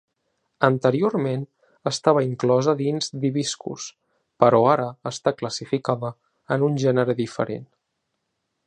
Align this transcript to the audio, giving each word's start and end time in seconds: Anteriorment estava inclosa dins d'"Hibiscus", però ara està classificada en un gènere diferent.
Anteriorment 0.67 1.43
estava 1.91 2.23
inclosa 2.29 2.75
dins 2.81 3.13
d'"Hibiscus", 3.19 3.87
però 4.45 4.63
ara 4.73 4.89
està 5.13 5.37
classificada 5.43 6.13
en 6.57 6.69
un 6.71 6.83
gènere 6.87 7.21
diferent. 7.25 7.71